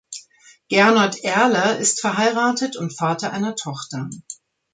Gernot 0.67 1.23
Erler 1.23 1.77
ist 1.77 2.01
verheiratet 2.01 2.75
und 2.75 2.91
Vater 2.97 3.31
einer 3.33 3.55
Tochter. 3.55 4.09